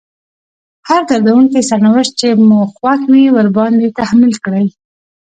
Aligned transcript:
هر 0.87 1.01
دردونکی 1.09 1.61
سرنوشت 1.69 2.13
چې 2.19 2.27
مو 2.47 2.59
خوښ 2.75 3.01
وي 3.13 3.25
ورباندې 3.35 3.95
تحميل 3.99 4.35
کړئ. 4.45 4.65